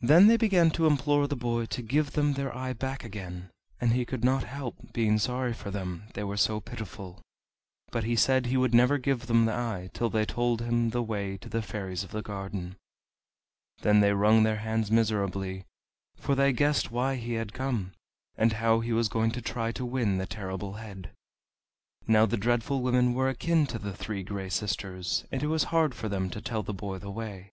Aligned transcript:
Then 0.00 0.28
they 0.28 0.38
began 0.38 0.70
to 0.70 0.86
implore 0.86 1.28
the 1.28 1.36
boy 1.36 1.66
to 1.66 1.82
give 1.82 2.12
them 2.12 2.32
their 2.32 2.56
eye 2.56 2.72
back 2.72 3.04
again, 3.04 3.50
and 3.78 3.92
he 3.92 4.06
could 4.06 4.24
not 4.24 4.44
help 4.44 4.94
being 4.94 5.18
sorry 5.18 5.52
for 5.52 5.70
them, 5.70 6.04
they 6.14 6.24
were 6.24 6.38
so 6.38 6.60
pitiful. 6.60 7.20
But 7.92 8.04
he 8.04 8.16
said 8.16 8.46
he 8.46 8.56
would 8.56 8.72
never 8.72 8.96
give 8.96 9.26
them 9.26 9.44
the 9.44 9.52
eye 9.52 9.90
till 9.92 10.08
they 10.08 10.24
told 10.24 10.62
him 10.62 10.88
the 10.96 11.02
way 11.02 11.36
to 11.36 11.50
the 11.50 11.60
Fairies 11.60 12.02
of 12.02 12.10
the 12.10 12.22
Garden. 12.22 12.76
Then 13.82 14.00
they 14.00 14.14
wrung 14.14 14.44
their 14.44 14.56
hands 14.64 14.90
miserably, 14.90 15.66
for 16.16 16.34
they 16.34 16.54
guessed 16.54 16.90
why 16.90 17.16
he 17.16 17.34
had 17.34 17.52
come, 17.52 17.92
and 18.38 18.54
how 18.54 18.80
he 18.80 18.94
was 18.94 19.10
going 19.10 19.30
to 19.32 19.42
try 19.42 19.72
to 19.72 19.84
win 19.84 20.16
the 20.16 20.24
Terrible 20.24 20.76
Head. 20.80 21.10
Now 22.06 22.24
the 22.24 22.38
Dreadful 22.38 22.80
Women 22.80 23.12
were 23.12 23.28
akin 23.28 23.66
to 23.66 23.78
the 23.78 23.92
Three 23.94 24.22
Gray 24.22 24.48
Sisters, 24.48 25.26
and 25.30 25.42
it 25.42 25.48
was 25.48 25.64
hard 25.64 25.94
for 25.94 26.08
them 26.08 26.30
to 26.30 26.40
tell 26.40 26.62
the 26.62 26.72
boy 26.72 26.96
the 26.96 27.10
way. 27.10 27.50